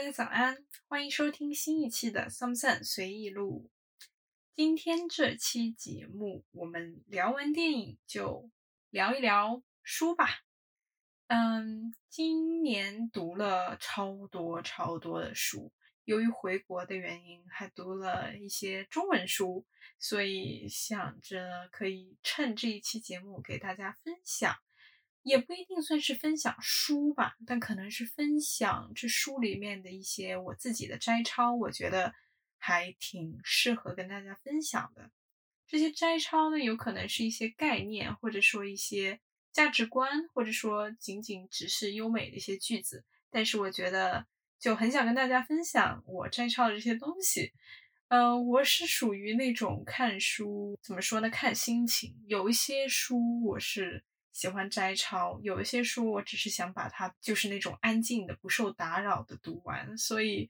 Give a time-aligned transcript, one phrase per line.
[0.00, 0.56] 大家早安，
[0.88, 3.70] 欢迎收听新一期的《Some Sun 随意录》。
[4.56, 8.48] 今天这期节目，我们聊完电影就
[8.88, 10.40] 聊一聊书吧。
[11.26, 15.70] 嗯，今年读了超多超多的书，
[16.06, 19.66] 由于回国的原因，还读了一些中文书，
[19.98, 24.56] 所以想着可以趁这一期节目给大家分享。
[25.22, 32.14] 也不一定算是分享书吧，但可能是分享这书里面的一些我自己的摘抄，我觉得
[32.56, 35.10] 还挺适合跟大家分享的。
[35.66, 39.20] 这些摘抄呢，有可能是一些概念，或者说一些
[39.52, 43.04] 价值观，或者说仅仅只是优美的一些句子。
[43.30, 44.26] 但是我觉得
[44.58, 47.52] 就很想跟大家分享我摘抄的这些东西。
[48.08, 51.28] 嗯，我是属于那种看书怎么说呢？
[51.28, 54.02] 看心情，有一些书我是。
[54.32, 60.48] 喜欢摘抄，有一些书我只是想把它就是那种安静的、不受打扰的读完，所以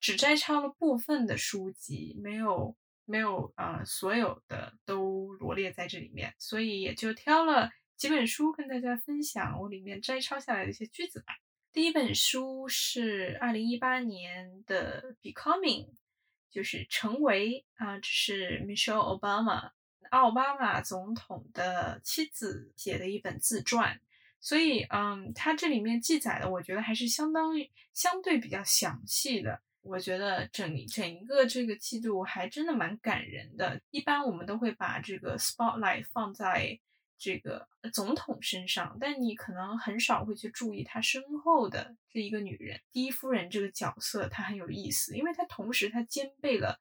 [0.00, 11.34] 只摘抄了部分的书籍，没有没有呃所有的都罗列在这里面，所以也就挑了几本书跟大家分享我里面摘抄下来的一些句子吧。
[11.72, 15.86] 第一本书是二零一八年的《Becoming》，
[16.50, 19.70] 就是成为啊，这是 Michelle Obama。
[20.12, 23.98] 奥巴马总统的妻子写的一本自传，
[24.42, 27.52] 所以，嗯，他这里面记载的，我觉得还是相当
[27.94, 29.62] 相对比较详细的。
[29.80, 33.80] 我觉得整整一个这个季度还真的蛮感人的。
[33.90, 36.78] 一般我们都会把这个 spotlight 放在
[37.16, 46.78] 这个总统身上，但你可能很少会去注意他身后的这一个女人，第一夫人这个角色，她很有意思，因为她同时她兼备了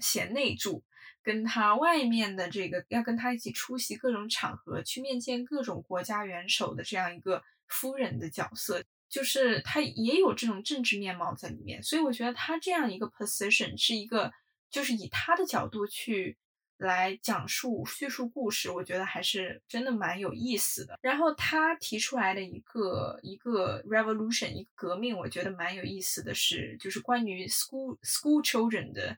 [0.00, 0.84] 贤内助。
[1.24, 11.82] 跟他外面的这个要跟他一起出席各种场合，去面见各种国家元首的这样一个夫人的角色，就是他也有这种政治面貌在里面。
[11.82, 14.30] 所以我觉得他这样一个 position 是一个，
[14.70, 16.36] 就是以他的角度去
[16.76, 20.98] 来讲述叙述故事，我觉得还是真的蛮有意思的。
[21.00, 29.16] 然后他提出来的一个一个 revolution 一个革命，我觉得蛮有意思的是，就是关于 school school children 的。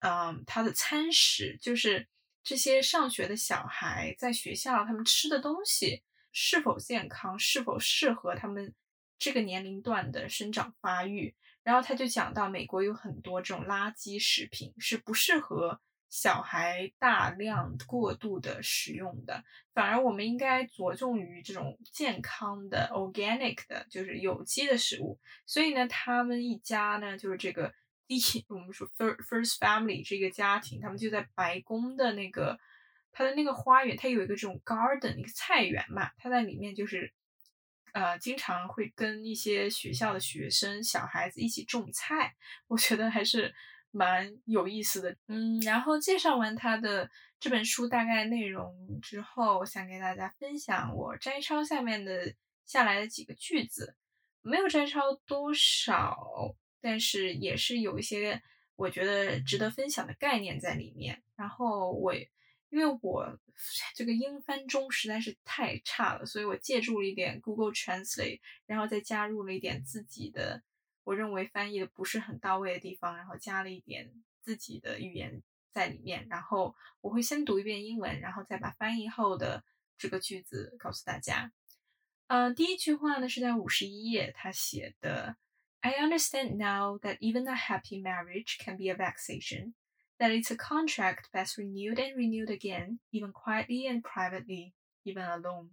[0.00, 2.06] 嗯，他的餐食就是
[2.44, 6.02] 这些上学的小孩在学校他们吃的东西
[6.32, 8.72] 是否健康，是否适合他们
[9.18, 11.34] 这个年龄段的生长发育。
[11.64, 19.42] 然后他就讲到，美国有很多这种垃圾食品是不适合小孩大量过度的食用的，
[19.74, 25.18] 反而我们应该着重于这种健康的 organic 的，就是有机的食物。
[25.46, 27.74] 所以呢，他们一家呢，就是这个。
[28.06, 32.58] 第一，我们说 first first family 这个家庭，他们就在白宫的那个
[33.12, 37.12] 他的那个花园，他有一个这种 garden 一个菜园嘛，他在里面就是
[37.92, 42.36] 呃经常会跟一些学校的学生小孩子一起种菜，
[42.68, 43.54] 我觉得还是
[43.90, 45.16] 蛮有意思的。
[45.26, 52.34] 嗯，然后介绍完他的这本书大概内容之后，我想给大家分享我摘抄下面的
[52.64, 53.96] 下来的几个句子，
[54.42, 56.54] 没有摘抄多少。
[56.80, 58.42] 但是也是有一些
[58.76, 61.22] 我觉得值得分享的概念在里面。
[61.34, 63.38] 然后我因为我
[63.94, 70.62] 这个英翻中实在是太差了，所以我借助了一点 Google Translate，然后再加入了一点自己的
[71.04, 74.12] 我认为翻译的不是很到位的地方，然后加了一点
[74.42, 76.26] 自己的语言在里面。
[76.28, 79.64] 然后我会先读一遍英文，然后再把翻译后的
[79.96, 81.52] 这个句子告诉大家。
[82.26, 85.36] 呃，第一句话呢是在五十一页他写的。
[85.85, 89.73] I understand now that even a happy marriage can be a vexation,
[90.19, 95.71] that it's a contract best renewed and renewed again, even quietly and privately, even alone.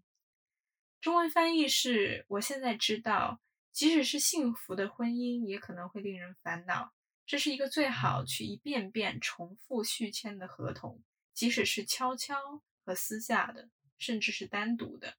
[1.00, 6.92] 中文翻译是：我现在知道，即使是幸福的婚姻，也可能会令人烦恼。
[7.26, 11.02] 这是一个最好去一遍遍重复续签的合同，
[11.34, 15.19] 即使是悄悄和私下的，甚至是单独的。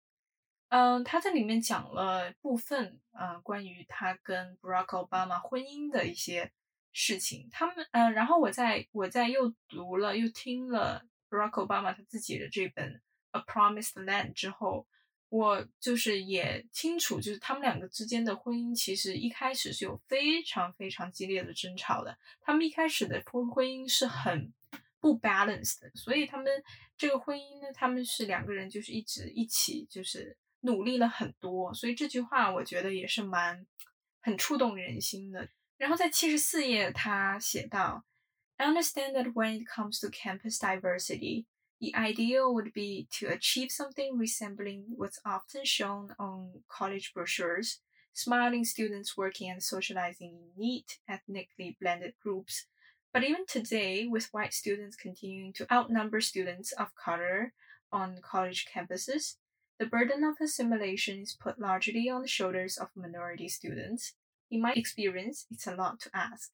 [0.75, 6.51] 嗯，他在里面讲了部分，嗯，关于他跟 Barack Obama 婚姻的一些
[6.93, 7.49] 事情。
[7.53, 13.01] 他们，嗯，然后我在我在又读了又听了 Barack Obama 他自己的这本
[13.31, 14.85] A Promised Land 之后，
[15.29, 22.19] 我就是也清楚，就是他们两个之间的婚姻其实一开始是有非常非常激烈的争吵的。
[22.41, 24.53] 他们一开始的婚婚姻是很
[24.99, 26.47] 不 balanced 的，所以他们
[26.97, 30.37] 这个婚姻呢，他们是两个人就是一直一起就是。
[30.64, 33.66] 努力了很多，所以这句话我觉得也是蛮
[34.22, 35.50] 很触动人心的。
[35.78, 38.04] 然后在七十四页，他写到：“
[38.58, 41.46] I understand that when it comes to campus diversity,
[41.80, 47.78] the ideal would be to achieve something resembling what's often shown on college brochures,
[48.14, 52.68] smiling students working and socializing in neat, ethnically blended groups.
[53.14, 57.54] But even today, with white students continuing to outnumber students of color
[57.92, 59.38] on college campuses,
[59.79, 64.13] the burden of assimilation is put largely on the shoulders of minority students.
[64.51, 66.51] In my experience, it's a lot to ask.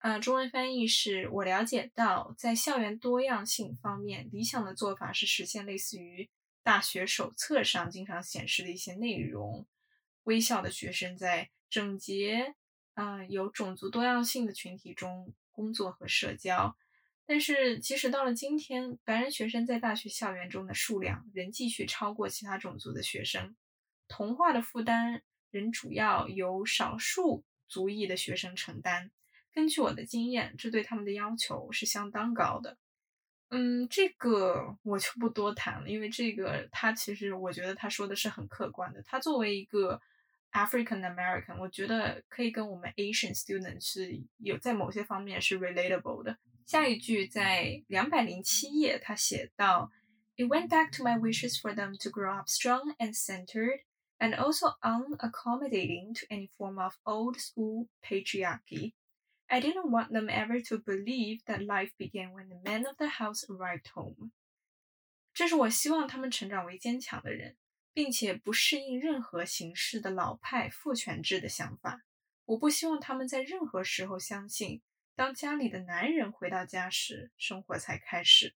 [0.00, 6.28] 呃，中文翻译是我了解到，在校园多样性方面，理想的做法是实现类似于
[6.62, 9.66] 大学手册上经常显示的一些内容。
[10.24, 12.54] 微笑的学生在整洁、
[12.94, 16.76] 啊有种族多样性的群体中工作和社交。
[17.26, 23.56] 但是，即使到了今天，白人学生在大学校园中的数量仍继续超过其他种族的学生。
[24.08, 29.10] 同化的负担仍主要由少数族裔的学生承担。
[29.54, 32.76] 根据我的经验，这对他们的要求是相当高的。
[33.48, 39.00] 嗯，这个我就不多谈了，因为这个他其实我觉得他说的是很客观的。
[39.02, 40.00] 他作为一个
[40.52, 46.36] African American，我觉得可以跟我们 Asian student 是有在某些方面是 relatable 的。
[46.65, 49.91] 下一句在两百零七页，他写到：“
[50.37, 53.81] It went back to my wishes for them to grow up strong and centered,
[54.19, 58.93] and also unaccommodating to any form of old school patriarchy.”
[59.47, 63.07] I didn't want them ever to believe that life began when the man of the
[63.07, 64.31] house arrived home。
[65.33, 67.57] 这是我希望他们成长为坚强的人，
[67.93, 72.03] 并且不适应任何形式的老派父权制的想法。
[72.45, 74.81] 我不希望他们在任何时候相信，
[75.16, 78.54] 当家里的男人回到家时，生活才开始。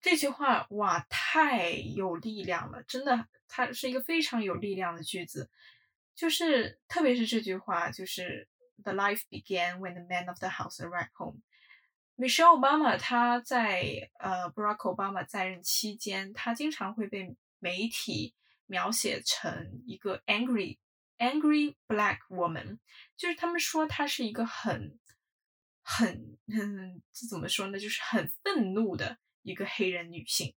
[0.00, 2.82] 这句话哇，太有力量了！
[2.82, 5.50] 真的，它是一个非常有力量的句子。
[6.14, 8.48] 就是特别是这句话，就是。
[8.84, 11.42] The life began when the man of the house arrived home.
[12.16, 18.34] Michelle Obama 她在呃 Barack Obama 在任期间，她经常会被媒体
[18.66, 20.78] 描写成一个 angry
[21.18, 22.80] angry black woman，
[23.16, 24.98] 就是他们说她是一个很
[25.82, 27.78] 很嗯，这怎么说呢？
[27.78, 30.54] 就是很愤怒的一个黑人女性。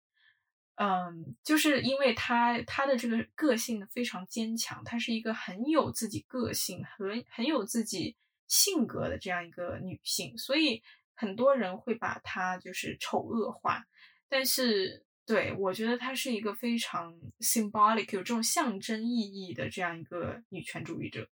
[0.76, 8.16] 嗯，就是因为她她的这个个性非常坚强，她是一个很有自己个性很很有自己
[8.48, 10.82] 性格的这样一个女性，所以
[11.14, 13.84] 很多人会把她就是丑恶化。
[14.28, 21.30] 但是对我觉得她是一个非常 symbolic 有这种象征意义的这样一个女权主义者。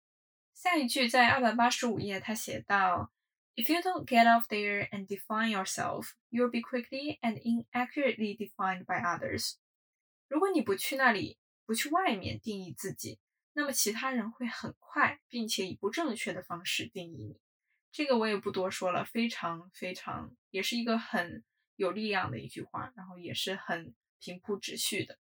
[0.55, 3.13] 下一句在二百八十五页，他写到。
[3.55, 9.03] If you don't get off there and define yourself, you'll be quickly and inaccurately defined by
[9.03, 9.57] others.
[10.29, 13.21] 如果你不去那里，不去外面定义自己，
[13.53, 17.41] 那么其他人会很快，并且以不正确的方式定义你。
[17.91, 21.45] 这个我也不多说了，非常非常，也是一个很
[21.77, 25.19] 有力量的一句话，然后也是很平铺直叙的。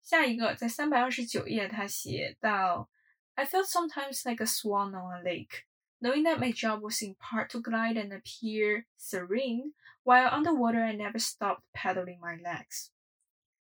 [0.00, 2.88] 下一个，在三百二十九页，他写到
[3.34, 5.62] ：“I felt sometimes like a swan on a lake。”
[6.04, 9.72] Knowing that my job was in part to glide and appear serene,
[10.02, 12.88] while underwater I never stopped paddling my legs.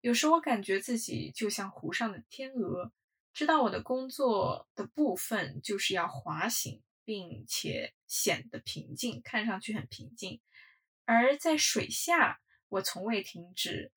[0.02, 2.92] 有时我感觉自己就像湖上的天鹅，
[3.32, 10.40] 知道我的工作的部分就是要滑行，并且显得平静，看上去很平静。
[11.06, 13.90] 而在水下，我从未停止，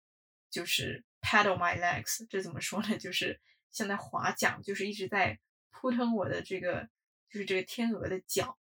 [0.49, 2.25] 就是 paddle my legs。
[2.29, 2.97] 这怎么说呢？
[2.97, 3.41] 就是
[3.73, 5.37] 像在划桨，就是一直在
[5.69, 6.87] 扑腾我的这个
[7.31, 8.57] 就是这个天鹅的脚，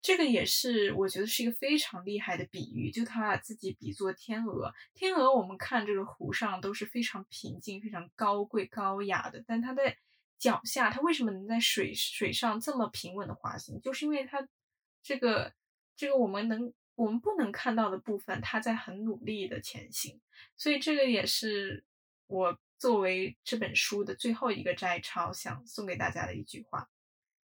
[0.00, 4.72] 这个也是我觉得是一个非常厉害的比喻，就他把自己比作天鹅。
[4.94, 9.96] 天鹅我们看这个湖上都是非常平静、非常高贵、高雅的，但它在
[10.38, 13.80] 脚下，它为什么能在水水上这么平稳的滑行？
[13.80, 14.46] 就是因为它
[15.02, 15.52] 这个
[15.96, 20.20] 这个我们能我们不能看到的部分，它在很努力的前行。
[20.56, 21.82] 所以这个也是
[22.28, 26.88] 我作为这本书的最后一个摘抄，想送给大家的一句话。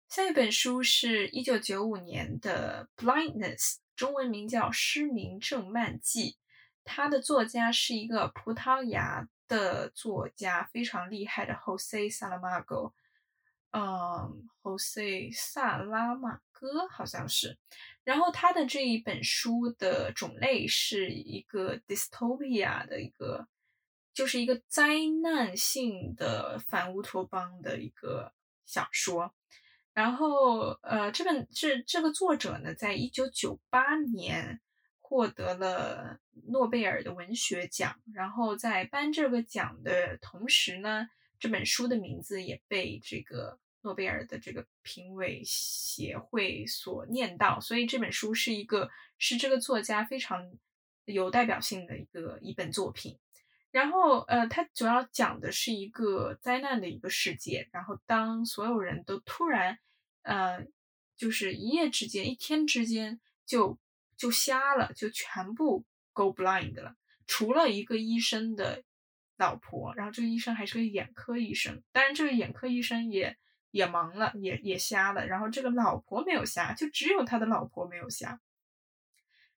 [0.09, 3.59] 下一本书是一九九五年的《Blindness》，
[3.95, 6.31] 中文名叫《失明症漫记》。
[6.83, 12.95] 它的作家是一个葡萄牙的作家，非常厉害的 Jose Saramago。
[13.73, 17.59] 嗯，Jose 萨拉马戈好像是。
[18.03, 23.47] 然后他的这一本书的种类是一个 dystopia 的一个，
[24.15, 24.89] 就是一个灾
[25.23, 28.33] 难性的反乌托邦的一个
[28.65, 29.35] 小说。
[29.99, 34.61] 然后，呃，这本这这个作者呢，在一九九八年
[35.01, 38.01] 获得了诺贝尔的文学奖。
[38.15, 41.09] 然后在颁这个奖的同时呢，
[41.41, 47.59] 这本书的名字也被这个诺贝尔的这个评委协会所念到。
[47.59, 48.89] 所以这本书是一个
[49.19, 50.49] 是这个作家非常
[51.07, 53.19] 有代表性的一个一本作品。
[53.73, 59.77] 然后呃，它主要讲的是一个灾难的一个世界，然后当所有人都突然
[60.29, 60.67] 呃，
[61.17, 63.79] 就是一夜之间、一天之间就
[64.19, 68.85] 就瞎了，就全部 go blind 了，除了一个医生的
[69.39, 73.39] 老婆，然后这个医生还是个眼科医生，当然这个眼科医生也
[73.71, 78.39] 也盲了，也也瞎了，然后这个老婆没有瞎，就只有他的老婆没有瞎。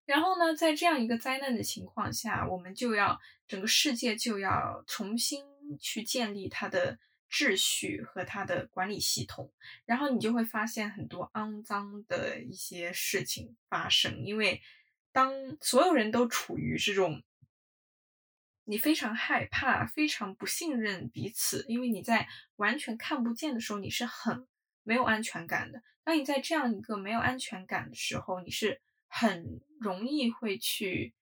[0.05, 5.43] 然后呢，在这样一个灾难的情况下，我们就要整个世界就要重新
[5.79, 6.97] 去建立它的
[7.31, 9.51] 秩序和它的管理系统。
[9.85, 14.61] 然后你就会发现很多肮脏的一些事情发生，因为
[15.11, 17.23] 当所有人都处于这种
[18.65, 24.47] 你非常害怕、非常不信任彼此，因为你在完全看不见的时候，你是很
[24.83, 25.81] 没有安全感的。
[26.03, 28.81] 当你在这样一个没有安全感的时候，你是。
[29.13, 31.13] 很容易会去，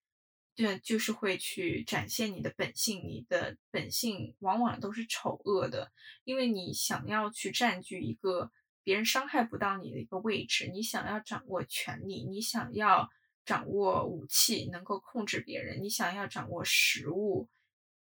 [0.59, 3.07] 对，就是会去展现你的本性。
[3.07, 5.89] 你的本性往往都是丑恶的，
[6.25, 8.51] 因为你想要去占据一个
[8.83, 13.09] 别人伤害不到你的一个位置，你想要掌握权力，你想要
[13.45, 17.47] 掌握武器，能够控制别人，你想要掌握食物，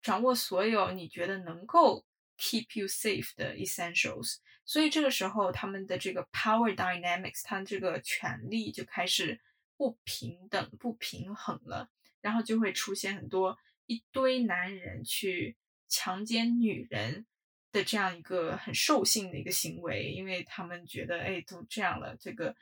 [0.01, 2.07] 掌握所有你觉得能够
[2.39, 4.37] keep you safe 的 essentials。
[4.65, 9.43] 所以这个时候，他们的这个 power dynamics，他这个权力就开始。
[9.79, 11.91] 不平等、不平衡了，
[12.27, 13.57] 然后就会出现很多
[13.87, 15.57] 一堆男人去
[15.87, 17.25] 强奸女人
[17.71, 22.57] 的这样一个很兽性的一个行为，因为他们觉得，哎，都这样了，这个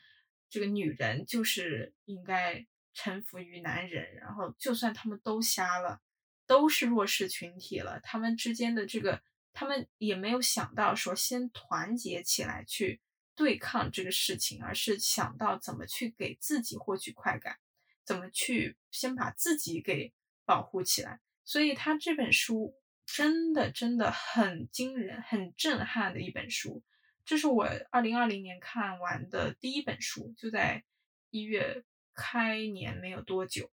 [0.51, 6.03] 这个女人就是应该臣服于男人，然后就算他们都瞎了，
[6.47, 9.23] 都是弱势群体了，他们之间的这个，
[9.55, 13.01] 他们也没有想到说先团结起来去。
[13.37, 17.59] 对抗这个事情，而是想到怎么去给自己获取快感，
[18.05, 20.13] 怎么去先把自己给
[20.45, 21.21] 保护起来。
[21.45, 26.83] 所以他这本书真的真的很惊人、很震撼的一本书。
[27.25, 30.85] 这是我二零二零年看完的第一本书，就在
[31.31, 31.85] 一月
[32.15, 33.71] 开年没有多久。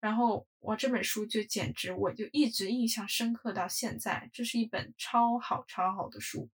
[0.00, 4.30] 然后我这本书就简直我就一直印象深刻到现在。
[4.32, 6.50] 这是一本超好超好的书。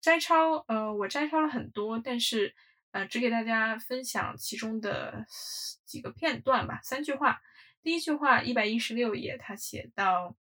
[0.00, 2.54] 摘抄，呃，我摘抄了很多，但是，
[2.96, 5.26] 呃，只给大家分享其中的
[5.84, 6.80] 几个片段吧。
[6.82, 7.42] 三句话，
[7.82, 10.34] 第一句话，一百一十六页，他写到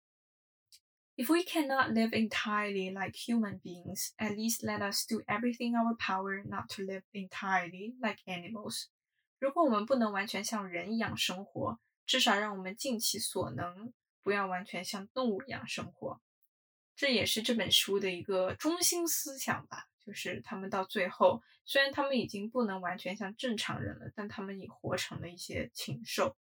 [1.17, 5.97] ：“If we cannot live entirely like human beings, at least let us do everything our
[5.97, 8.85] power not to live entirely like animals。”
[9.41, 13.93] 如果我们不能完全像人一样生活，至少让我们尽其所能，
[14.23, 16.21] 不要完全像动物一样生活。
[16.95, 26.37] 这也是这本书的一个中心思想吧，就是他们到最后，虽然他们已经不能完全像正常人了，但他们也活成了一些禽兽。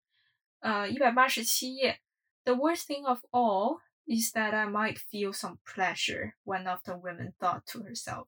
[0.60, 2.02] 呃，一百八十七页
[2.44, 6.34] ，The worst thing of all is that I might feel some pleasure.
[6.44, 8.28] One of the women thought to herself.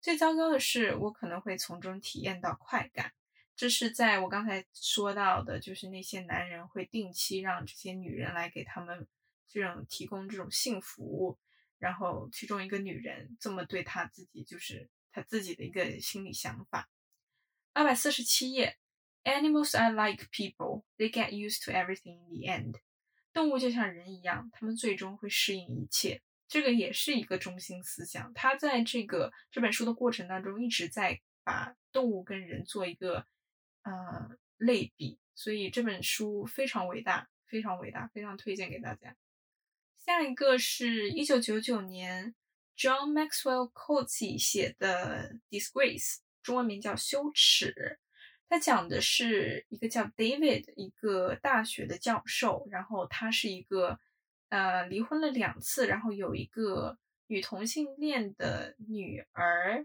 [0.00, 3.12] 最糟糕的是，我可能会从中体验到快感。
[3.56, 9.06] 这是在我刚才说到的，就是那些男人会定期让这些女人来给他们
[9.48, 11.38] 这种提供这种性服务。
[11.78, 16.88] 然后，其中一个女人这么对她自己，就是她自己的一个心理想法。
[17.72, 18.78] 二百四十七页
[19.24, 22.80] ，Animals are like people; they get used to everything in the end.
[23.32, 26.22] 动物就像人一样，他们最终会适应一切。
[26.48, 28.32] 这个也是一个中心思想。
[28.32, 33.26] 他在这个这本书的过程当中，一直在把动物跟人做一个
[33.82, 39.14] 呃类比，所以这本书非常伟大，非常伟大，非常推荐给大家。
[40.06, 42.32] 下一个是一九九九年
[42.78, 47.72] John Maxwell Coetzee 写的《Disgrace》，中文名叫《羞耻》。
[48.48, 53.98] 他讲的是一个叫 David 一个大学的教授，然后他是一个
[54.48, 56.96] 呃离婚了两次，然后有一个
[57.26, 59.84] 女同性恋的女儿，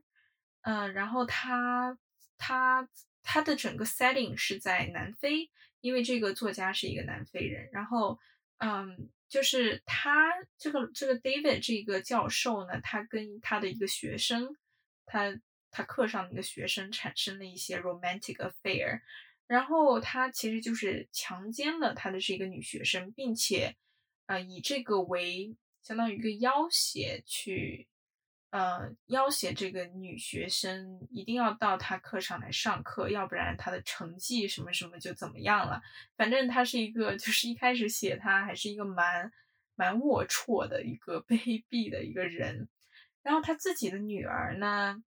[0.61, 1.97] 嗯，然后他
[2.37, 2.87] 他
[3.23, 5.49] 他的整个 setting 是在南非，
[5.79, 8.19] 因为这个作家是一个南非人，然后
[8.59, 9.09] 嗯。
[9.31, 14.57] 就是他这个这个 David 这个教授呢，他跟他的一个学生，
[15.05, 15.39] 他
[15.71, 18.99] 他课上的一个学生产生了一些 romantic affair，
[19.47, 23.77] 然后他其实就是强奸了他的这个女学生，并且
[24.25, 27.87] 呃以这个为相当于一个要挟去。
[28.51, 35.81] 呃，要挟这个女学生一定要到他课上来上课，要不然她的成绩什么什么就怎么样了。
[36.17, 39.31] 反正他是一个，就是一开始写他还是一个蛮
[39.75, 42.67] 蛮龌龊的一个 卑鄙的一个人。
[43.23, 45.01] 然后他自己的女儿呢，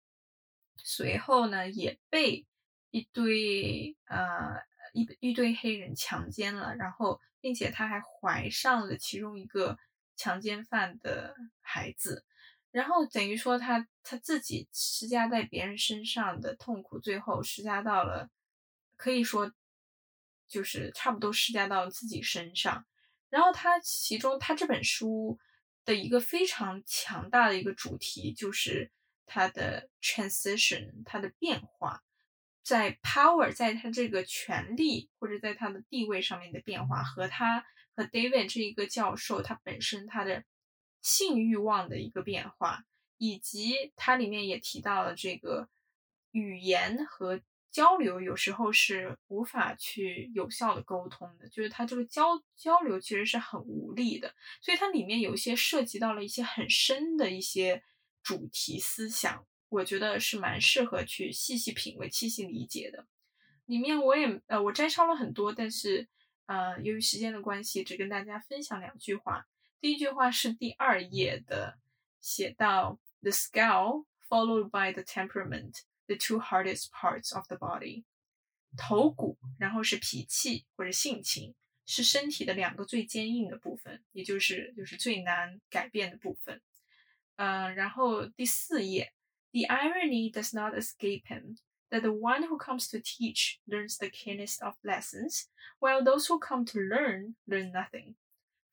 [0.78, 2.46] 随后呢也被
[2.92, 4.62] 一堆呃
[4.94, 9.78] 一一堆黑人强奸了，然后并且他还怀上了其中一个
[10.16, 12.24] 强奸犯的孩子，
[12.74, 18.30] 然后等于说他他自己施加在别人身上的痛苦，最后施加到了，
[18.98, 19.54] 可以说
[20.48, 22.86] 就是差不多施加到自己身上。
[23.30, 25.38] 然后他其中他这本书
[25.86, 28.92] 的一个非常强大的一个主题就是
[29.28, 32.04] 他的 transition，他的变化。
[32.64, 37.66] 在 power，在他这个权力或者在他的地位上面的变化，和他
[37.96, 40.44] 和 David 这一个教授他本身他的
[41.04, 42.84] 性欲望的一个变化，
[43.20, 45.70] 以及它里面也提到了这个
[46.32, 57.84] 语言和交流有时候是无法去有效的沟通的，就是它这个交交流其实是很无力的，所以它里面有一些涉及到了一些很深的一些
[58.24, 59.46] 主题思想。
[59.70, 63.08] 我觉得是蛮适合去细细品味、细细理解的。
[63.66, 66.08] 里面我也呃，我摘抄了很多，但是
[66.46, 69.48] 呃，由于时间的关系，只跟大家分享两句话。
[69.83, 71.79] 第一句话是第二页的，
[72.21, 78.05] 写到 “the skull followed by the temperament, the two hardest parts of the body”，
[78.77, 81.55] 头骨，然后是脾气或者性情，
[81.87, 86.61] 是身体的两个最坚硬的部分，也就是就是最难改变的部分。
[87.37, 89.13] 嗯，然后第四页。
[89.51, 91.57] The irony does not escape him
[91.89, 95.45] that the one who comes to teach learns the keenest of lessons,
[95.81, 98.17] while those who come to learn learn nothing.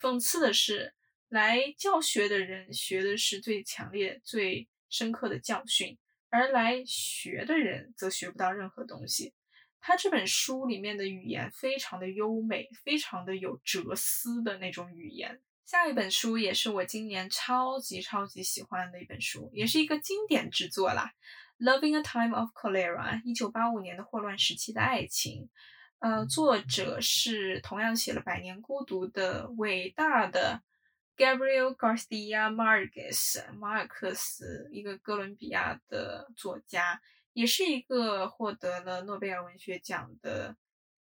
[0.02, 0.94] 讽刺的是，
[1.31, 5.97] 来教学的人学的是最强烈、最深刻的教训，
[6.29, 9.33] 而来学的人则学不到任何东西。
[9.81, 15.41] 他这本书里面的语言非常的优美，非常的有哲思的那种语言。
[15.65, 21.13] 下一本书也是我今年超级超级喜欢的一本书，也是一个经典之作啦，
[21.65, 25.49] 《Loving a Time of Cholera》，一九八五年的霍乱时期的爱情。
[26.01, 30.63] 呃，作者是同样写了《百年孤独》的伟大的
[31.21, 36.99] Gabriel Garcia Marquez，马尔克斯，一个哥伦比亚的作家，
[37.35, 40.57] 也是一个获得了诺贝尔文学奖的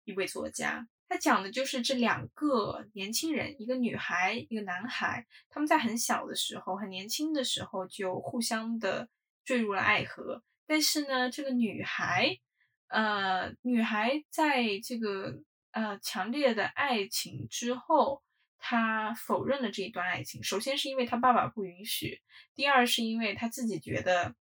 [0.05, 0.89] 一位作家。
[1.11, 9.11] 他讲的就是这两个年轻人，一个女孩，一个男孩，他们在很小的时候，很年轻的时候就互相的
[9.45, 10.43] 坠入了爱河。
[10.67, 12.39] 但是呢，这个女孩，
[12.87, 18.23] 呃，女孩在这个呃强烈的爱情之后，
[18.59, 20.43] 他否认了这一段爱情。
[20.43, 22.21] 首先是因为他爸爸不允许，
[22.55, 24.35] 第二是因为他自己觉得。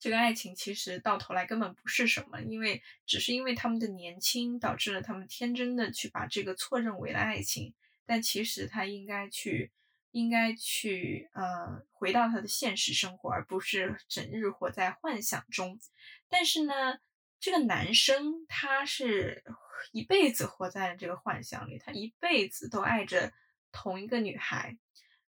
[0.00, 7.72] 这个爱情其实到头来根本不是什么，因为只是因为他们的年轻导致了他们天真的去把这个错认为了爱情，
[8.04, 9.72] 但其实他应该去，
[10.10, 15.80] 应该去，呃，回到他的现实生活，而不是整日活在幻想中。
[16.28, 16.98] 但是呢，
[17.44, 19.44] 这个男生他是
[19.92, 23.34] 一辈子活在这个幻想里，他一辈子都爱着
[23.70, 24.78] 同一个女孩，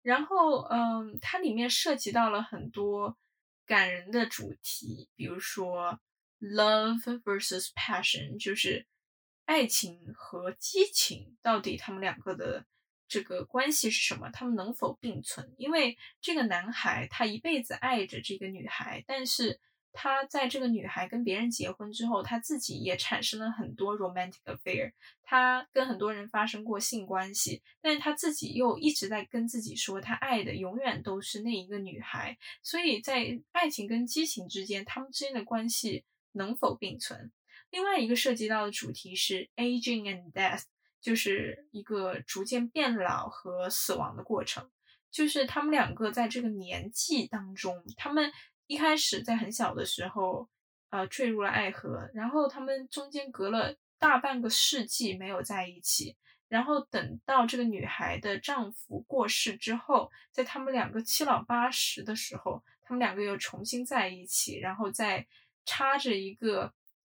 [0.03, 3.17] 然后，嗯，它里面涉及到了很多。
[3.65, 5.99] 感人的主题，比如说
[6.39, 8.85] love versus passion，就是
[9.45, 12.67] 爱情和激情到底他们两个的
[13.07, 14.29] 这个关系是什么？
[14.29, 15.55] 他们能否并存？
[15.57, 19.59] 因为这个男孩他一辈子爱着这个女孩，但是。
[19.95, 24.91] 他在这个女孩跟别人结婚之后，他自己也产生了很多 romantic affair。
[25.21, 32.35] 他跟很多人发生过性关系，但是他自己又一直在跟自己说，他爱的永远都是那一个女孩。
[32.63, 37.31] 所以在爱情跟激情之间，他们之间的关系能否并存？
[37.69, 40.63] 另外一个涉及到的主题是 aging and death，
[40.99, 44.69] 就是一个逐渐变老和死亡的过程。
[45.11, 48.31] 就是他们两个在这个年纪当中，他们。
[48.67, 50.47] 一开始在很小的时候，
[50.89, 56.15] 呃，坠入了爱河，然后他们中间隔了大半个世纪没有在一起，
[56.47, 65.27] 然后等到这个女孩的丈夫过世之后，在他们两个七老八十的时候，他们两个又重新在一起，然后在
[65.65, 66.73] 插着一个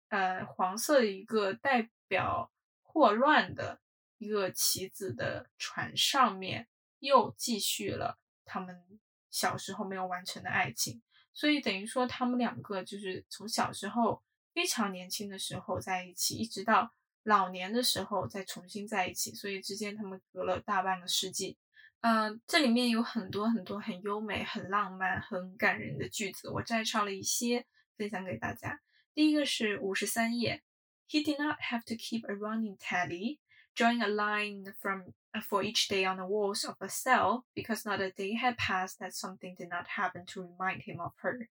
[0.10, 3.80] 呃黄色的一个代表霍乱的
[4.18, 6.68] 一个棋子的船上面，
[7.00, 9.00] 又继续了他们
[9.32, 11.02] 小时候没有完成的爱情。
[11.40, 14.22] 所以等于说，他们两个就是从小时候
[14.54, 16.92] 非常年轻的时候在一起，一直到
[17.24, 21.58] 老年的时候再重新在一起，所以之间他们隔了大半个世纪。
[22.02, 28.82] 嗯，这里面有很多很多很优美、很浪漫、很感人的句子，我摘抄了一些分享给大家。
[29.14, 30.62] 第一个是五十三页
[31.08, 33.40] ，He did not have to keep a running tally,
[33.79, 35.15] drawing a line from
[35.49, 38.99] for each day on the walls of a cell because not a day had passed
[39.01, 41.49] that something did not happen to remind him of her。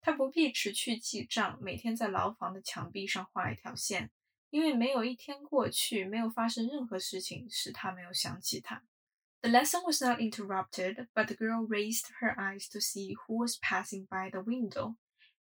[0.00, 4.10] 他不必持续记账，每天在牢房的墙壁上画一条线，
[4.50, 8.84] 因为没有一天过去没有发生任何事情使他没有想起他。
[9.40, 13.58] The lesson was not interrupted, but the girl raised her eyes to see who was
[13.58, 14.96] passing by the window,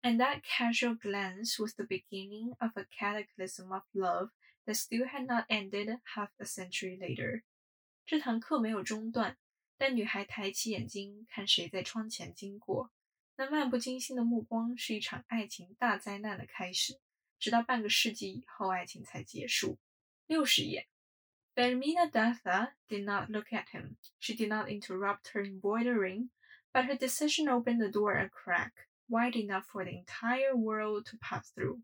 [0.02, 4.30] and that casual glance was the beginning of a cataclysm of love
[4.66, 7.42] that still had not ended half a century later.
[8.06, 9.36] 这堂课没有中断，
[9.78, 12.90] 但女孩抬起眼睛看谁在窗前经过。
[13.36, 17.00] 那漫不经心的目光是一场爱情大灾难的开始，
[17.38, 19.78] 直到半个世纪以后，爱情才结束。
[20.26, 20.88] 六十页。
[21.54, 23.96] Fermina Daza did not look at him.
[24.18, 26.28] She did not interrupt her embroidering,
[26.72, 28.72] but her decision opened the door a crack,
[29.08, 31.80] wide enough for the entire world to pass through.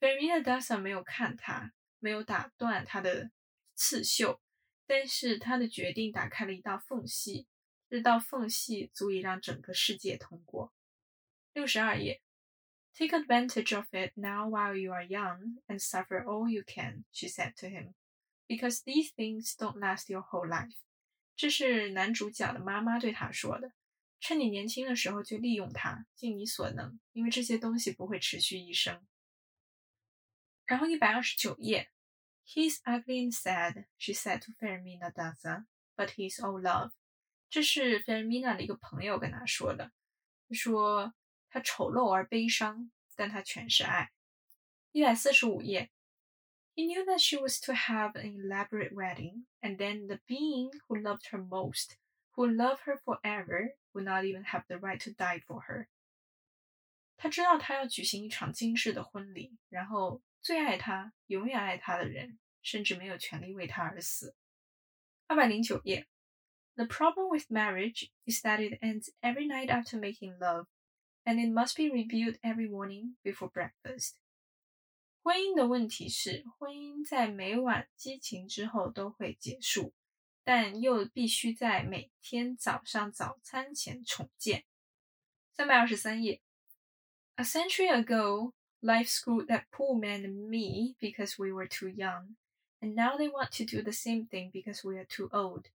[0.00, 3.30] F e r m i a Dasa 没有看他，没有打断他的
[3.74, 4.40] 刺绣，
[4.86, 7.46] 但是他的决定打开了一道缝隙，
[7.88, 10.72] 这道缝隙足以让整个世界通过。
[11.52, 12.22] 六十二页。
[12.94, 17.54] Take advantage of it now while you are young and suffer all you can, she said
[17.60, 17.94] to him
[18.48, 20.74] because these things don't last your whole life。
[21.36, 23.72] 这是男主角的妈妈对他说的。
[24.18, 29.06] 趁你年轻的时候就利用它，尽你所能，因为这些东西不会持续一生。
[30.67, 31.89] 然后一百二十九页，
[32.45, 35.65] He's ugly and sad, she said to Fermina Daza,
[35.95, 36.91] but he's all love。
[37.49, 39.91] 这是 Fermina 的一个朋友跟他说的，
[40.51, 41.13] 说
[41.49, 44.11] 他丑陋而悲伤，但他全是爱。
[44.91, 45.91] 一百四十五页
[46.75, 50.99] he knew that she was to have an elaborate wedding, and then the being who
[50.99, 51.97] loved her most,
[52.31, 55.87] who would love her forever, would not even have the right to die for her.
[57.15, 64.34] 他知道他要举行一场惊世的婚礼，然后 最爱他、永远爱他的人，甚至没有权利为他而死。
[65.26, 66.08] 二百零九页。
[66.74, 70.66] The problem with marriage is that it ends every night after making love,
[71.24, 74.14] and it must be reviewed every morning before breakfast.
[75.22, 79.92] 婚姻的问题是，婚姻在每晚激情之后都会结束，
[80.44, 84.64] 但又必须在每天早上早餐前重建。
[85.52, 86.40] 三百二十三页。
[87.34, 92.36] A century ago, life screwed that poor man and me because we were too young,
[92.80, 95.66] and now they want to do the same thing because we are too old.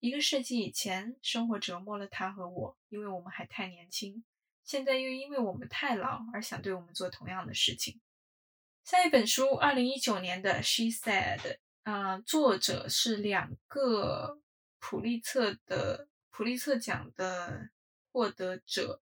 [0.00, 4.22] 一个世纪以前，生活折磨了他和我，因为我们还太年轻；
[4.64, 8.00] 现在又因为我们太老而想对我们做同样的事情。
[8.84, 11.40] 下一本书，二零一九年的《She Said》，
[11.82, 14.40] 啊，作者是两个
[14.78, 17.70] 普利策的普利策奖的
[18.12, 19.02] 获得者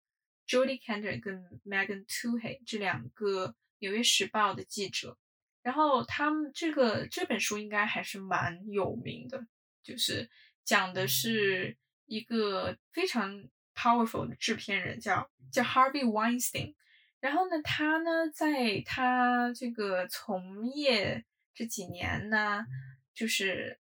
[0.47, 3.47] Jody Cantor 跟 Megan Twohey 这两个
[3.79, 5.17] 《纽约时报》的记者。
[5.63, 9.45] 然后他们这个这本书应该还是蛮有名的，
[9.83, 10.29] 就是
[10.63, 11.77] 讲的是
[12.07, 16.73] 一个非常 powerful 的制片人，叫叫 Harvey Weinstein。
[17.19, 21.23] 然后呢，他呢，在他这个从业
[21.53, 22.65] 这几年呢，
[23.13, 23.79] 就是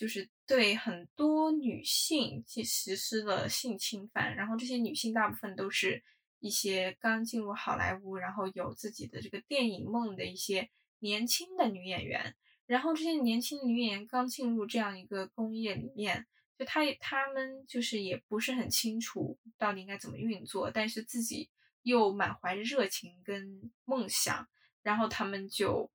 [0.00, 4.34] 就是对很多女性去实施了性侵犯。
[4.34, 6.02] 然后这些女性大部分都是
[6.38, 12.34] 一些刚进入好莱坞，然后有自己的这个电影梦的一些年轻的女演员。
[12.64, 16.26] 然后这些年轻的女演员刚进入这样一个工业里面，
[16.58, 21.50] 就她她们就是也不是很清楚到底应该怎么运作，但是自己。
[21.82, 24.46] 又满怀热情跟梦想，
[24.82, 25.90] 然后他们就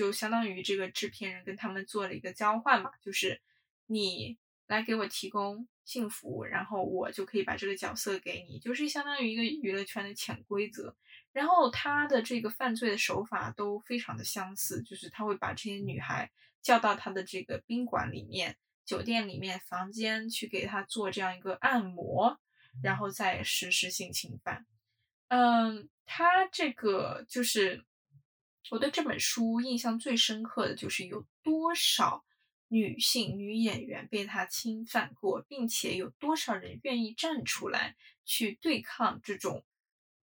[0.00, 3.38] 就相当于这个制片人跟他们做了一个交换嘛，就是
[3.84, 10.96] 你来给我提供幸福，然后我就可以把这个角色给你，就是相当于一个娱乐圈的潜规则。
[11.32, 16.30] 然后他的这个犯罪的手法都非常的相似，就是他会把这些女孩
[16.62, 22.40] 叫到他的这个宾馆里面、酒店里面房间去给他做这样一个按摩，
[22.82, 24.64] 然后再实施性侵犯。
[25.28, 27.84] 嗯，他这个就是
[28.70, 32.24] 我对这本书印象最深刻的就是有多少
[32.68, 39.64] 女性女演员被他侵犯过，并且有多少人愿意站出来去对抗这种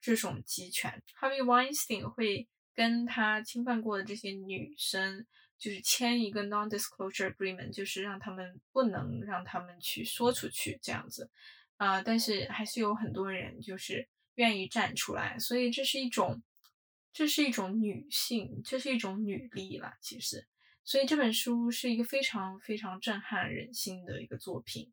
[0.00, 1.02] 这种集权。
[1.20, 5.26] Harvey Weinstein 会跟他侵犯过的这些女生，
[5.58, 11.30] 就是签一个 non-disclosure agreement，就是让他们不能让他们去说出去这样子
[11.76, 12.00] 啊。
[12.02, 14.08] 但是还是有很多人就是。
[14.36, 16.42] 愿意站出来，所以这是一种，
[17.12, 19.94] 这是一种女性，这是一种女力了。
[20.01, 20.46] 其实，
[20.85, 24.92] 所以这本书是一个非常非常震撼人心的一个作品。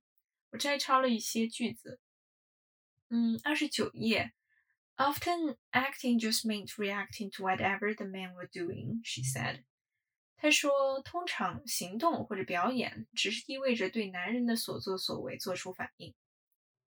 [0.50, 2.00] 我摘抄了一些句子，
[3.10, 4.34] 嗯，二十九页。
[4.96, 9.64] Often acting just means reacting to whatever the men were doing, she said.
[10.38, 16.16] 她说，通常行动或者表演只是意味着对男人的所作所为做出反应。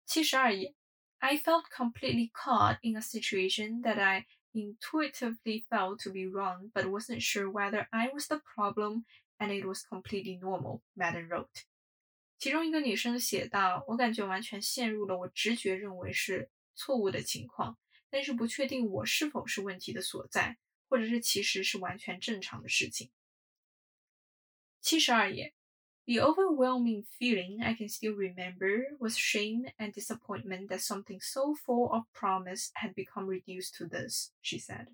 [0.06, 0.76] 七十二页。
[1.20, 7.22] I felt completely caught in a situation that I intuitively felt to be wrong, but wasn't
[7.22, 9.06] sure whether I was the problem
[9.40, 10.82] and it was completely normal.
[10.96, 11.66] Madden wrote.
[12.40, 17.78] 其中一个女生写道：“我感觉完全陷入了我直觉认为是错误的情况，
[18.10, 20.58] 但是不确定我是否是问题的所在，
[20.90, 23.12] 或者是其实是完全正常的事情。”
[24.82, 25.54] 七十二页。
[26.07, 32.13] The overwhelming feeling I can still remember was shame and disappointment that something so full of
[32.13, 34.89] promise had become reduced to this, she said.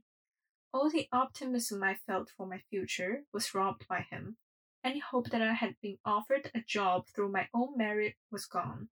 [0.71, 4.37] All the optimism I felt for my future was robbed by him.
[4.85, 8.89] Any hope that I had been offered a job through my own merit was gone.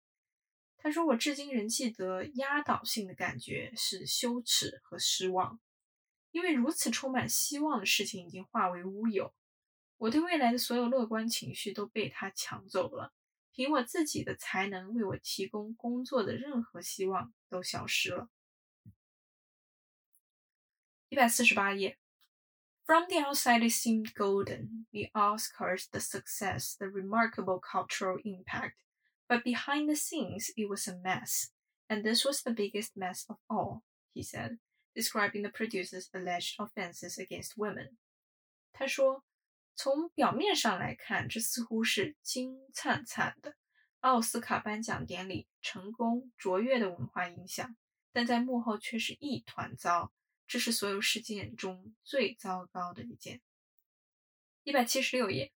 [0.77, 5.59] 他说：“我至今仍记得压倒性的感觉是羞耻和失望，
[6.31, 9.33] 因为如此充满希望的事情已经化为乌有。
[9.97, 13.13] 我对未来的所有乐观情绪都被他抢走了，
[13.51, 18.29] 凭我自己的才能为我提供工作的任何希望都消失了。
[21.09, 21.97] 一百四十八页。
[22.85, 28.75] From the outside, it seemed golden the Oscars, the success, the remarkable cultural impact.
[29.27, 31.51] But behind the scenes, it was a mess.
[31.87, 34.57] And this was the biggest mess of all, he said,
[34.93, 37.97] describing the producer's alleged offenses against women.
[38.73, 39.23] 他说，
[39.76, 43.54] 从表面上来看，这似乎是金灿灿的
[44.00, 47.76] 奥斯卡颁奖典礼成功卓越的文化影响，
[48.10, 50.12] 但在幕后却是一团糟。
[50.48, 53.42] 这是所有事件中最糟糕的一件。
[54.62, 55.52] 一百七十六页。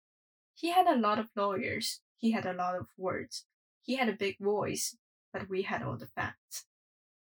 [0.55, 1.97] He had a lot of lawyers.
[2.19, 3.43] He had a lot of words.
[3.83, 4.95] He had a big voice,
[5.31, 6.63] but we had all the facts.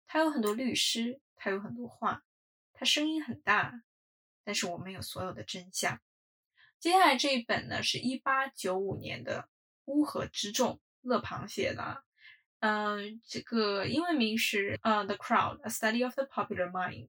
[0.08, 2.24] 他有很多律师，他有很多话，
[2.74, 3.84] 他声音很大，
[4.43, 6.02] 但是我们有所有的真相。
[6.84, 9.39] 接下来这一本呢，是一八九五年的
[9.86, 12.04] 《乌合之众》，勒庞写的。
[12.60, 17.08] 嗯，这个英文名是呃，《The Crowd: A Study of the Popular Mind》。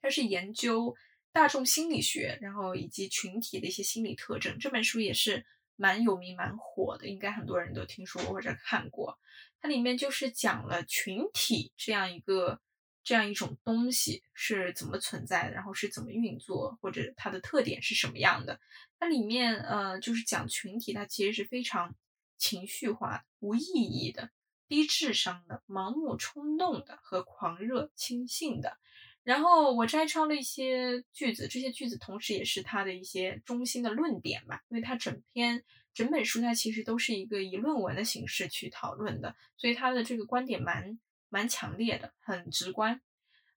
[0.00, 0.94] 它是研究
[1.32, 4.56] 大众心理学，然后以及群体的一些心理特征。
[4.60, 9.18] 这本书也是蛮有名、蛮火的，应该很多人都听说过或者看过。
[9.60, 12.60] 它里面就是讲了群体这样一个。
[13.06, 18.58] 这样一种东西是怎么存在的，然后是怎么运作，或者它的特点是什么样的？
[18.98, 21.94] 它里面呃，就是讲群体，它其实是非常
[22.36, 24.30] 情绪化、无意义的、
[24.66, 28.76] 低智商的、盲目冲动的和狂热轻信的。
[29.22, 35.62] 然后我摘抄了一些句子，这些句子同时也是他的一些中心的论点吧，因为他整篇
[35.94, 40.98] 整本书它其实都是一个以论文的形式去讨论的，所以他的这个观点蛮。
[41.28, 43.00] 蛮强烈的，很直观。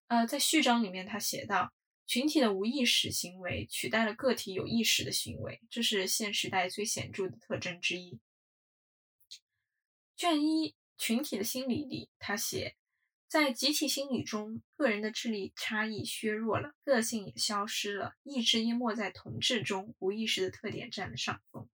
[0.08, 1.72] 呃，在序章里面，他写到，
[2.06, 8.20] 群体的无意识行为取代了个体有意识的行为，这是现时代最显著的特征之一。
[10.16, 12.76] 卷一，群体的心理里，他写，
[13.28, 21.70] 在集体心理中，个人的智力差异削弱了，个性也消失了，意志淹没在统治中，无意识的特点占了上风。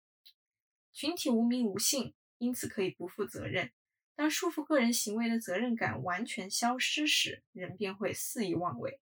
[0.92, 3.72] 群体无名无姓，因此可以不负责任。
[4.16, 9.02] 当束缚个人行为的责任感完全消失时，人便会肆意妄为。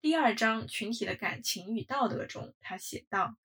[0.00, 3.36] 第二章群体的感情与道德中，他写道：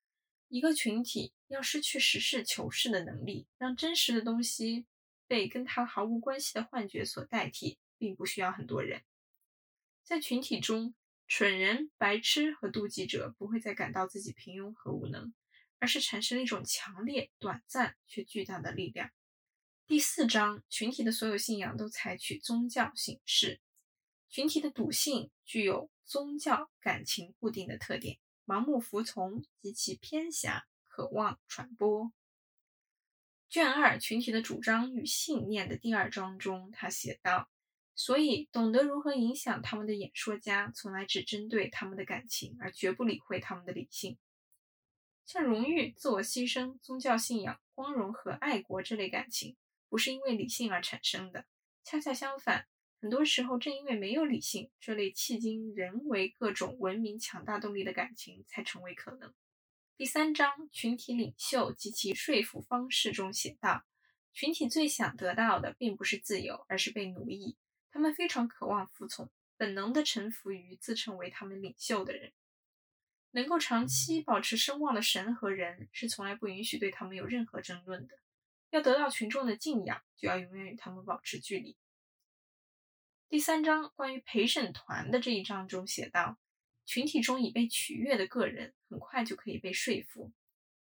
[0.48, 4.88] 一个群体要失去实事求是的能力，让真实的东西
[5.28, 9.04] 被跟他毫无关系的幻觉所代替，并不需要很多人。
[10.04, 10.96] 在群体中，
[11.28, 15.36] 蠢人、白痴和妒忌者不会再感到自己平庸和无能，
[15.78, 19.12] 而是产生了一种强烈、短暂却巨大的力量。
[19.88, 23.62] 第四章，群体的所有信仰都采取宗教形式。
[24.28, 32.12] 群体的笃信具有宗教感情固定的特点，盲目服从及其偏狭，渴望传播。
[33.48, 37.50] 卷二，群体的主张与信念的第二章中，他写道：
[37.96, 44.18] 所以，懂得如何影响他们的演说家，从来只针对他们的感情，而绝不理会他们的理性。
[45.26, 49.56] 像荣誉、自我牺牲、宗教信仰、光荣和爱国这类感情。
[49.90, 51.46] 不是因为理性而产生的，
[51.84, 52.68] 恰恰相反，
[53.00, 59.34] 很多时候正因为没有理性，这类迄今人为各种文明强大动力的感情才成为可能。
[59.96, 63.84] 第三章群体领袖及其说服方式中写道：
[64.34, 67.58] 群体最想得到的并不是自由，而是被奴役。
[67.90, 72.34] 他们非常渴望服从，本能地臣服于自称为他们领袖的人。
[73.32, 78.20] 能够长期保持声望的神和人，是从来不允许对他们有任何争论的。
[78.70, 81.78] 要得到群众的敬仰，就要永远与他们保持距离。
[83.30, 86.38] 第三章关于陪审团的这一章中写道：
[86.86, 90.32] 群体中已被取悦的个人，很快就可以被说服，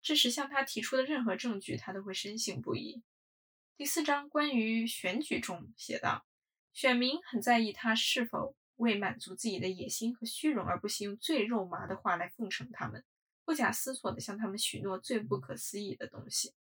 [0.02, 3.02] 这时向他提出的任何证据，他都会深信不疑。
[3.76, 6.26] 第四章关于选举中写道：
[6.73, 13.04] 选民很在意他是否为满足自己的野心和虚荣而不惜用最肉麻的话来奉承他们。
[13.45, 16.54] 不假思索地向他们许诺最不可思议的东西。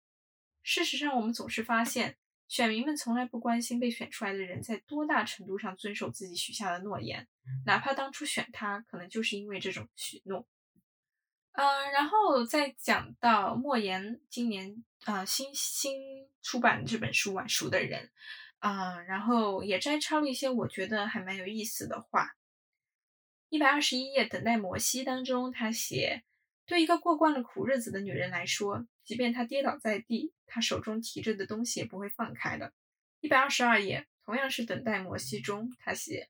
[0.66, 7.28] 事实上，我们总是发现，选民们从来不关心被选出来的人在多大程度上遵守自己许下的诺言，
[7.68, 10.48] 哪怕当初选他，可能就是因为这种许诺。
[11.52, 18.10] 嗯，然后再讲到莫言今年啊新新出版的这本书《晚熟的人》，
[18.68, 22.36] 啊，然后也摘抄了一些我觉得还蛮有意思的话。
[23.50, 26.24] 一百二十一页，等待摩西当中，他写：
[26.66, 28.88] 对一个过惯了苦日子的女人来说。
[29.06, 32.74] 即便他跌倒在地，他手中提着的东西也不会放开的。
[33.22, 36.30] 一百二十二页，同样是等待摩西中，他写：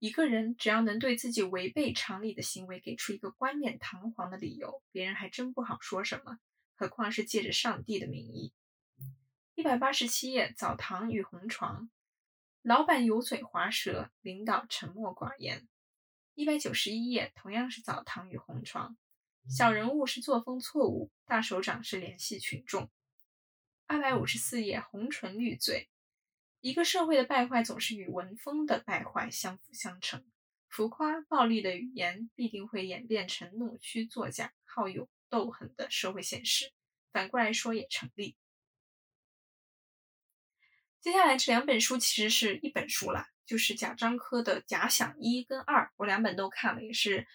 [0.00, 6.38] 一个人只要能对自己违背常理的行为给出一个冠冕堂皇的理由，别人还真不好说什么，
[6.74, 8.52] 何况是借着上帝的名义。
[9.54, 11.88] 一百八十七页，澡堂与红床，
[12.62, 15.66] 老板油嘴滑舌，领导沉默寡言。
[16.34, 18.96] 一百九十一页，同样是澡堂与红床。
[19.48, 22.90] 小人物是作风错误，大首长是联系群众。
[23.86, 25.88] 二百五十四页，红唇绿嘴。
[26.60, 30.26] 一个社会的败坏总是与文风的败坏相辅相成。
[30.68, 36.72] 浮夸暴力的语言必定会演变成弄虚作假、好勇斗狠的社会现实。
[37.12, 38.36] 反过来说也成立。
[41.00, 47.28] 接下来这两本书其实是一本书啦，就是贾樟柯的《假想一》跟二，我两本都看了，也是。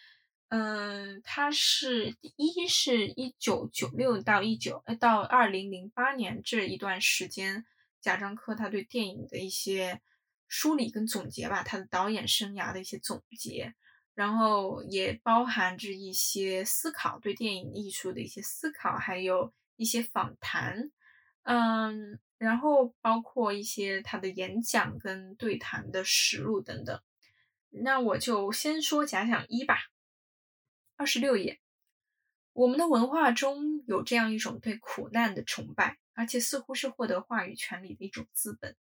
[0.53, 7.65] 嗯，它是一是一九九六到一九呃到二零零八年这一段时间，
[8.01, 10.01] 贾樟柯他对电影的一些
[10.49, 13.73] 梳理跟总结吧，他的导演生涯的一些总结，
[14.13, 20.91] 然后也包含着一些思考，对电影艺术的一些思考，还有一些访谈，
[21.43, 27.01] 嗯，然后包括一些他的演讲跟对谈的实录等等。
[27.69, 29.90] 那我就先说假想一吧。
[31.01, 31.59] 二十六页，
[32.53, 38.77] 我们的文化中有这样一种对苦难的崇拜，而且似乎是获得话语权利的一种资本。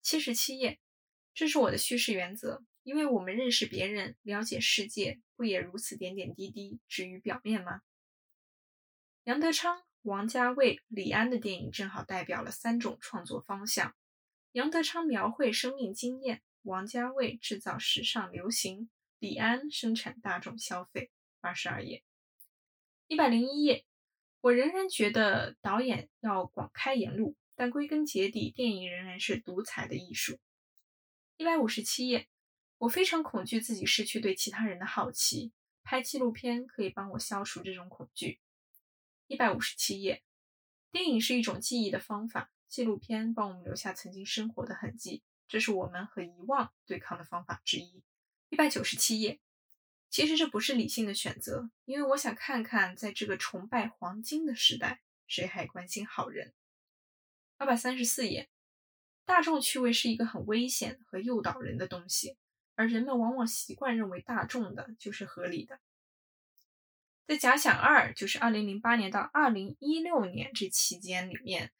[0.00, 0.80] 七十七页，
[1.34, 7.82] 这是我的叙事原则，因为我们认识别人、了解世界，不也如此点点滴滴止于表面吗？
[9.24, 13.94] 杨德昌、王家卫、李安的电影正好代表了三种创作方向：
[14.52, 21.10] 杨德昌描绘生命经验，王家卫制造时尚流行，李安生产大众消费。
[21.44, 22.02] 二十二页，
[23.06, 23.84] 一百零一页，
[24.40, 30.38] 我仍然觉得导演要广开言路，但归根结底，电影仍然是独裁的艺术。
[31.36, 32.28] 一百五十七页，
[32.78, 35.52] 我非常恐惧自己失去对其他人的好奇，
[35.82, 38.40] 拍纪录片可以帮我消除这种恐惧。
[39.26, 40.22] 一百五十七页，
[40.90, 48.02] 电影是一种记忆的方法，纪录片帮我们留下曾经生活的痕迹，这是我们和遗忘对抗的方法之一。
[48.48, 49.40] 一百九十七页。
[50.14, 56.54] 其实这不是理性的选择，因为我想看看，在这个崇拜黄金的时代，谁还关心好人。
[57.58, 58.48] 二百三十四页，
[59.24, 62.36] 大众趣味是一个很危险和诱导人的东西，
[62.76, 65.80] 而人们往往习惯认为大众的就是合理的。
[67.26, 71.72] 在假想二，就是二零零八年到二零一六年这期间里面，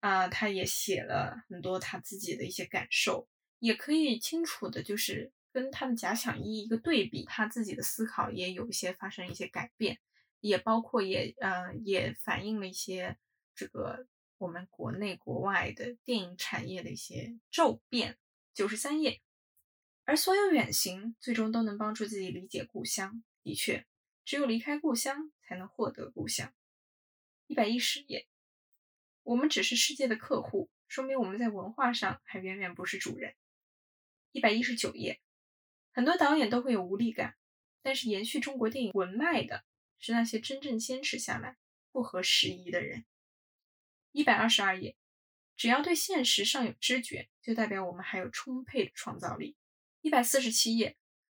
[0.00, 3.28] 啊，他也写了很多他自己的一些感受，
[3.60, 5.30] 也可以清楚的就是。
[5.56, 9.98] 跟他的假想一一个对比，他自己的思考也有一些发生一些改变，
[10.40, 13.16] 也包括也呃也反映了一些
[13.54, 18.18] 这个我们国内国外的电影产业的一些骤变。
[18.52, 19.22] 九十三页，
[20.04, 23.24] 而所有远行最终都能帮助自己理解故乡。
[23.42, 23.86] 的确，
[24.26, 26.52] 只有离开故乡，才能获得故乡。
[27.46, 28.28] 一百一十页，
[29.22, 33.34] 我们只是世界的客户，说明我们在文化上还远远不是主人。
[34.32, 35.18] 一百一十九页。
[35.96, 37.36] 很多导演都会有无力感，
[37.80, 39.64] 但是延续中国电影文脉的
[39.98, 41.56] 是那些真正坚持下来、
[41.90, 43.06] 不合时宜的人。
[44.12, 44.94] 一百二十二页，
[45.56, 49.56] 只要对现实尚有知觉，就代表我们还有充沛的创造力。
[50.02, 50.98] 一百四十七页，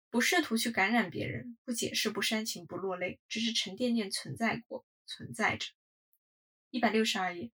[0.08, 5.66] 不试图去感染别人，不解释，不煽情，不落泪，只是沉甸甸存在过，存在着。
[6.70, 7.50] 一百六十二页，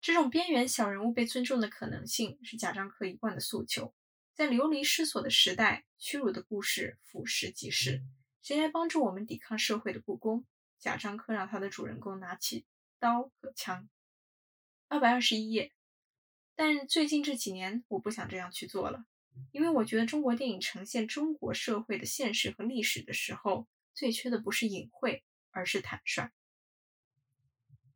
[0.00, 3.94] 这种边缘小人物被尊重的可能性是贾樟柯一贯的诉求。
[4.38, 8.04] 在流离失所的时代，屈辱的故事俯拾即是。
[8.40, 10.46] 谁来帮助我们抵抗社会的不公？
[10.78, 12.64] 贾樟柯让他的主人公拿起
[13.00, 13.88] 刀和枪。
[14.86, 15.72] 二百二十一页。
[16.54, 19.04] 但最近这几年，我不想这样去做了，
[19.50, 26.30] 因为我觉得中国电影呈现中国社会的现实和历史的时候，最缺的不是隐晦，而是坦率。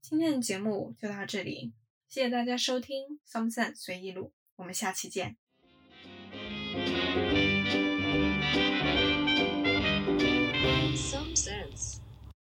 [0.00, 1.72] 今天的节目就到这里，
[2.08, 4.26] 谢谢大家收听《松散随意录》，
[4.56, 5.36] 我们下期见。
[6.84, 7.31] Thank you.